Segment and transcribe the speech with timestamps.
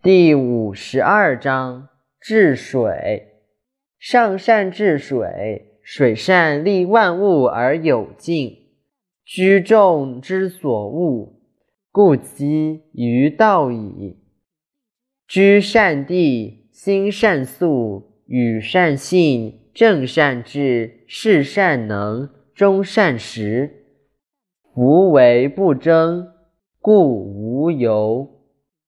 [0.00, 1.88] 第五十二章
[2.20, 3.42] 治水。
[3.98, 8.58] 上善治水，水善利万物而有尽。
[9.24, 11.32] 居众之所恶，
[11.90, 14.18] 故几于道矣。
[15.26, 23.84] 居善地，心善素，与善信，正善治，事善能，终善时。
[24.72, 26.28] 夫为不争，
[26.80, 28.37] 故无尤。